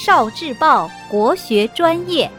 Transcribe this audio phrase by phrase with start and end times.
[0.00, 2.30] 少智报国学专业。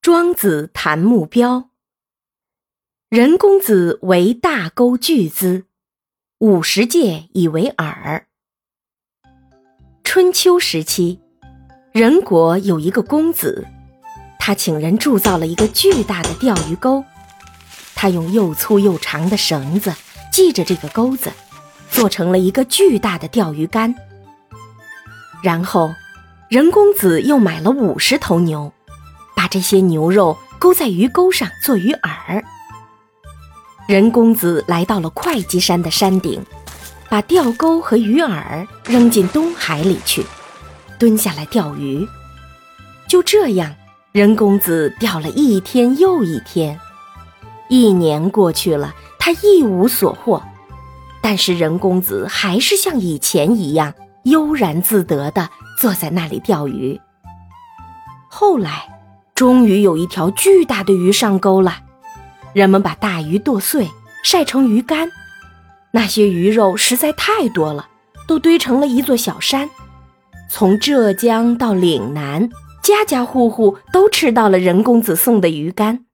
[0.00, 1.68] 庄子谈目标。
[3.08, 5.64] 人公子为大钩巨资，
[6.38, 8.22] 五十介以为饵。
[10.04, 11.18] 春秋时期，
[11.92, 13.66] 人国有一个公子，
[14.38, 17.04] 他请人铸造了一个巨大的钓鱼钩。
[17.96, 19.92] 他用又粗又长的绳子
[20.34, 21.30] 系着这个钩子，
[21.92, 23.94] 做成了一个巨大的钓鱼竿。
[25.44, 25.94] 然后，
[26.50, 28.72] 任公子又买了五十头牛。
[29.36, 32.42] 把这些牛肉勾在鱼钩上做鱼饵。
[33.86, 36.44] 任公子来到了会稽山的山顶，
[37.08, 40.26] 把钓钩和鱼饵扔进东海里去，
[40.98, 42.04] 蹲下来钓鱼。
[43.06, 43.72] 就这样，
[44.10, 46.80] 任公子钓了一天又一天。
[47.68, 50.42] 一年过去了，他一无所获，
[51.22, 53.94] 但是任公子还是像以前一样
[54.24, 57.00] 悠然自得地坐在那里钓鱼。
[58.28, 58.90] 后来。
[59.34, 61.78] 终于有一条巨大的鱼上钩了，
[62.52, 63.90] 人们把大鱼剁碎，
[64.22, 65.10] 晒成鱼干。
[65.90, 67.88] 那些鱼肉实在太多了，
[68.28, 69.68] 都堆成了一座小山。
[70.48, 72.48] 从浙江到岭南，
[72.80, 76.04] 家家户户都吃到了任公子送的鱼干。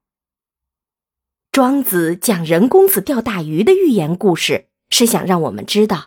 [1.51, 6.05] 庄子讲任公子钓大鱼的寓言故事，是想让我们知道，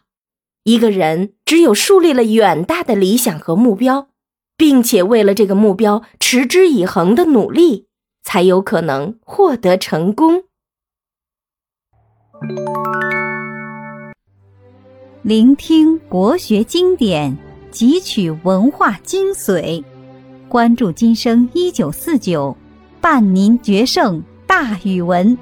[0.62, 4.08] 一个人只有树立了远大的理想和目标。
[4.56, 7.88] 并且为了这个目标持之以恒的努力，
[8.22, 10.44] 才有可能获得成功。
[15.22, 17.36] 聆听国学经典，
[17.72, 19.82] 汲取文化精髓，
[20.48, 22.56] 关注今生一九四九，
[23.00, 24.22] 伴您决胜
[24.54, 25.36] 大语文。